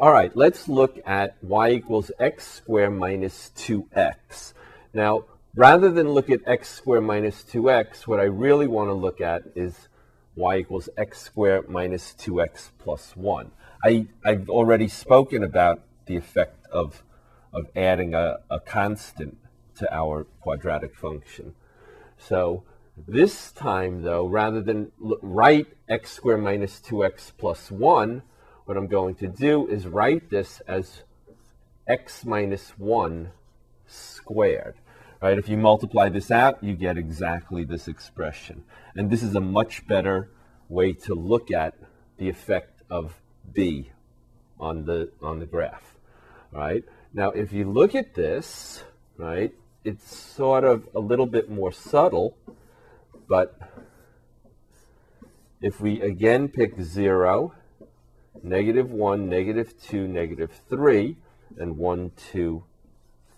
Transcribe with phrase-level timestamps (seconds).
[0.00, 4.54] All right, let's look at y equals x squared minus 2x.
[4.94, 9.20] Now, rather than look at x squared minus 2x, what I really want to look
[9.20, 9.88] at is
[10.36, 13.50] y equals x squared minus 2x plus 1.
[13.84, 17.02] I, I've already spoken about the effect of,
[17.52, 19.36] of adding a, a constant
[19.80, 21.52] to our quadratic function.
[22.16, 22.64] So
[22.96, 28.22] this time, though, rather than write x squared minus 2x plus 1,
[28.70, 31.02] what I'm going to do is write this as
[31.88, 33.32] x minus 1
[33.88, 34.76] squared.
[35.20, 35.36] Right?
[35.36, 38.62] If you multiply this out, you get exactly this expression.
[38.94, 40.30] And this is a much better
[40.68, 41.74] way to look at
[42.16, 43.20] the effect of
[43.52, 43.90] b
[44.60, 45.96] on the on the graph.
[46.52, 46.84] Right?
[47.12, 48.84] Now, if you look at this,
[49.16, 49.52] right,
[49.82, 52.36] it's sort of a little bit more subtle,
[53.28, 53.58] but
[55.60, 57.54] if we again pick 0
[58.42, 61.16] negative 1, negative 2, negative 3,
[61.58, 62.62] and 1, 2,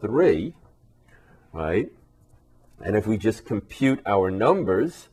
[0.00, 0.54] 3,
[1.52, 1.90] right?
[2.80, 5.08] And if we just compute our numbers,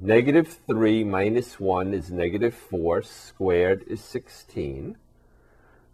[0.00, 4.96] negative 3 minus 1 is negative 4, squared is 16,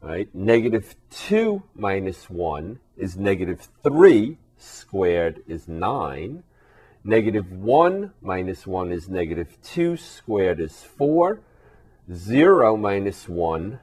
[0.01, 0.35] right?
[0.35, 6.43] Negative 2 minus 1 is negative 3, squared is 9.
[7.03, 11.41] Negative 1 minus 1 is negative 2, squared is 4.
[12.13, 13.79] 0 minus 1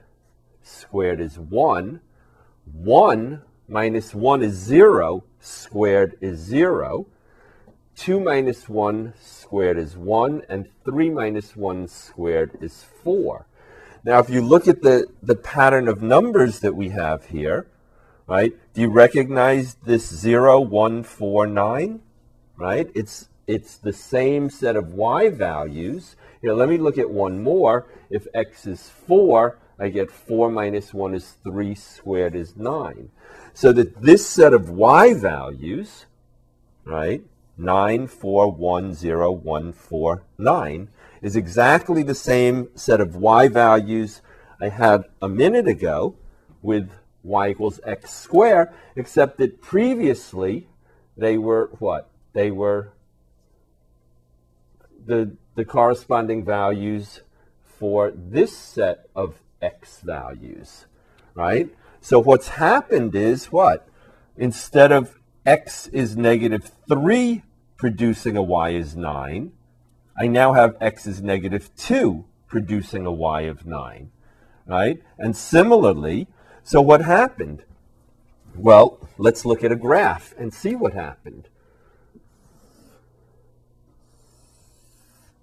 [0.62, 2.00] squared is 1.
[2.72, 7.06] 1 minus 1 is 0 squared is 0.
[7.96, 10.42] 2 minus 1 squared is 1.
[10.48, 13.46] And 3 minus 1 squared is 4.
[14.04, 17.66] Now, if you look at the, the pattern of numbers that we have here,
[18.26, 22.00] right, do you recognize this 0, 1, 4, 9?
[22.56, 22.90] Right?
[22.94, 27.86] It's, it's the same set of y values here, let me look at one more.
[28.10, 33.10] If x is 4, I get 4 minus 1 is 3 squared is 9.
[33.54, 36.06] So that this set of y values,
[36.84, 37.22] right,
[37.56, 40.88] 9, 4, 1, 0, 1, 4, 9,
[41.22, 44.22] is exactly the same set of y values
[44.60, 46.14] I had a minute ago
[46.62, 46.90] with
[47.24, 50.68] y equals x squared, except that previously
[51.16, 52.08] they were what?
[52.32, 52.92] They were
[55.08, 57.22] the the corresponding values
[57.64, 60.86] for this set of x values,
[61.34, 61.68] right?
[62.00, 63.88] So what's happened is what?
[64.36, 67.42] Instead of x is negative 3
[67.76, 69.50] producing a y is 9,
[70.16, 74.10] I now have x is negative 2 producing a y of 9,
[74.66, 75.02] right?
[75.18, 76.28] And similarly,
[76.62, 77.64] so what happened?
[78.54, 81.48] Well, let's look at a graph and see what happened.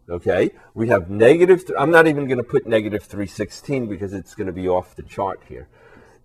[0.07, 4.35] Okay, we have negative, th- I'm not even going to put negative 316 because it's
[4.35, 5.67] going to be off the chart here.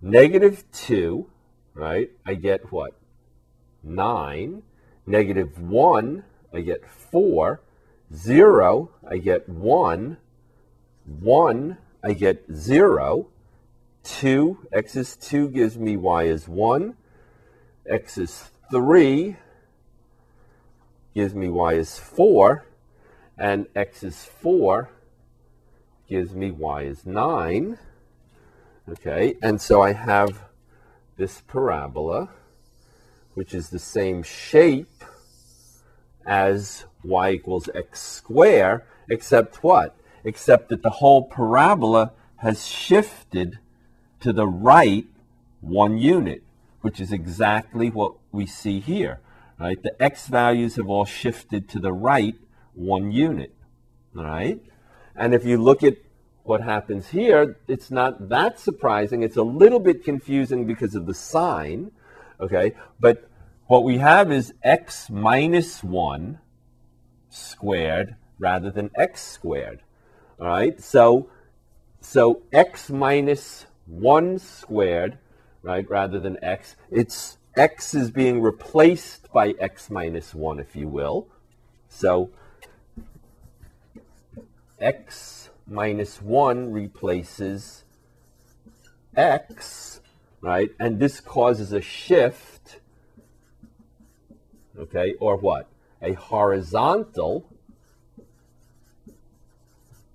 [0.02, 1.26] Negative 2,
[1.72, 2.92] right, I get what?
[3.82, 4.62] 9.
[5.06, 7.62] Negative 1, I get 4.
[8.14, 10.18] 0, I get 1.
[11.06, 13.28] 1, I get 0.
[14.04, 16.97] 2, x is 2 gives me y is 1.
[17.88, 19.36] x is 3
[21.14, 22.66] gives me y is 4
[23.40, 24.90] and x is 4
[26.06, 27.78] gives me y is 9.
[28.88, 30.42] Okay, and so I have
[31.16, 32.28] this parabola,
[33.34, 35.04] which is the same shape
[36.26, 39.96] as y equals x squared, except what?
[40.22, 43.58] Except that the whole parabola has shifted
[44.20, 45.06] to the right
[45.60, 46.42] one unit,
[46.82, 49.20] which is exactly what we see here.
[49.58, 49.82] Right?
[49.82, 52.34] The x values have all shifted to the right
[52.75, 53.54] one unit,
[54.14, 54.60] right?
[55.16, 55.97] And if you look at
[56.42, 59.22] what happens here, it's not that surprising.
[59.22, 61.92] It's a little bit confusing because of the sign,
[62.41, 62.72] okay?
[62.98, 63.28] But
[63.66, 66.38] what we have is x minus 1
[67.28, 69.80] squared rather than x squared,
[70.41, 70.82] all right?
[70.82, 71.28] So,
[72.00, 75.18] so x minus 1 squared,
[75.62, 80.89] right, rather than x, it's x is being replaced by x minus 1, if you
[80.89, 81.28] will.
[81.89, 82.30] So
[84.80, 87.84] x minus 1 replaces
[89.16, 90.00] x,
[90.41, 90.71] right?
[90.78, 92.80] And this causes a shift,
[94.78, 95.68] okay, or what?
[96.03, 97.47] A horizontal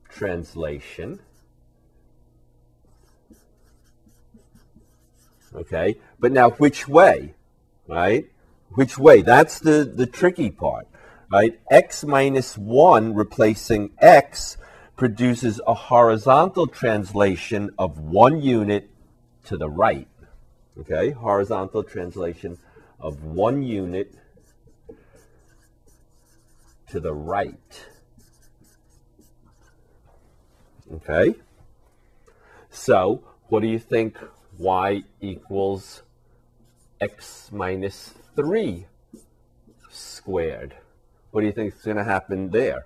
[0.09, 1.19] translation.
[5.53, 7.33] Okay, but now which way,
[7.87, 8.25] right?
[8.71, 9.21] Which way?
[9.21, 10.87] That's the, the tricky part
[11.35, 11.59] right?
[11.69, 14.55] x minus 1 replacing x
[14.95, 18.89] produces a horizontal translation of one unit
[19.43, 20.07] to the right.
[20.79, 22.57] Okay, horizontal translation
[23.01, 24.15] of one unit
[26.89, 27.85] to the right.
[30.93, 31.35] Okay,
[32.69, 34.17] so what do you think
[34.57, 36.03] y equals
[37.01, 38.85] x minus 3
[39.89, 40.75] squared?
[41.35, 42.85] What do you think is going to happen there?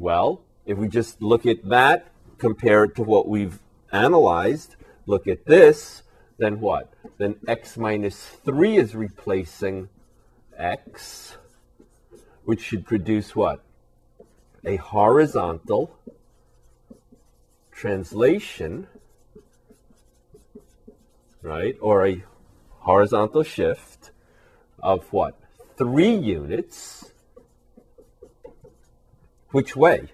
[0.00, 2.08] Well, if we just look at that,
[2.38, 3.60] compared to what we've
[3.92, 4.74] analyzed,
[5.06, 6.02] look at this,
[6.38, 6.92] then what?
[7.16, 9.90] Then x minus 3 is replacing
[10.56, 11.36] x,
[12.44, 13.62] which should produce what?
[14.64, 15.96] A horizontal
[17.70, 18.88] translation,
[21.42, 21.76] right?
[21.80, 22.24] Or a
[22.80, 24.10] horizontal shift
[24.80, 25.38] of what?
[25.78, 27.12] 3 units.
[29.52, 30.08] Which way?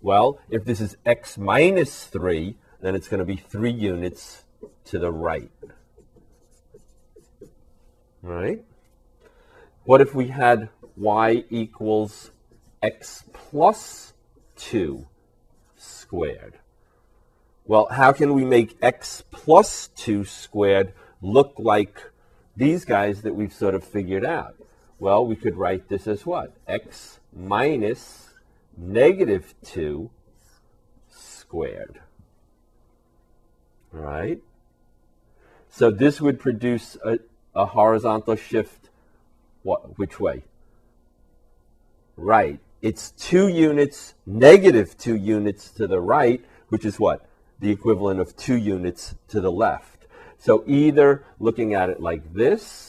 [0.00, 4.44] Well, if this is x minus 3, then it's going to be 3 units
[4.86, 5.50] to the right.
[8.22, 8.64] Right?
[9.84, 12.30] What if we had y equals
[12.82, 14.14] x plus
[14.56, 15.06] 2
[15.76, 16.54] squared?
[17.66, 22.00] Well, how can we make x plus 2 squared look like
[22.56, 24.54] these guys that we've sort of figured out?
[25.00, 26.52] Well, we could write this as what?
[26.66, 28.30] x minus
[28.76, 30.10] negative 2
[31.08, 32.00] squared.
[33.94, 34.40] All right?
[35.70, 37.18] So this would produce a,
[37.54, 38.90] a horizontal shift,
[39.62, 40.42] what, which way?
[42.16, 42.58] Right.
[42.82, 47.26] It's two units, negative two units to the right, which is what?
[47.60, 50.06] The equivalent of two units to the left.
[50.38, 52.87] So either looking at it like this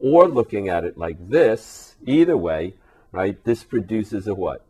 [0.00, 2.74] or looking at it like this, either way,
[3.12, 4.64] right, this produces a what?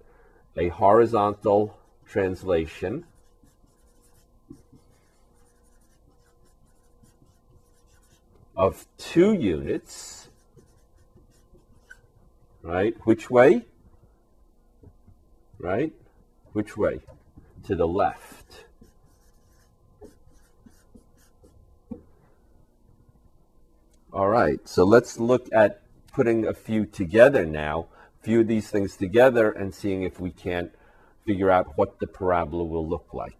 [0.56, 3.04] A horizontal translation
[8.56, 10.28] of two units,
[12.62, 12.94] right?
[13.04, 13.64] Which way?
[15.58, 15.92] Right?
[16.52, 17.00] Which way?
[17.68, 18.39] To the left.
[24.20, 25.80] All right, so let's look at
[26.12, 27.86] putting a few together now,
[28.20, 30.72] a few of these things together and seeing if we can't
[31.24, 33.38] figure out what the parabola will look like.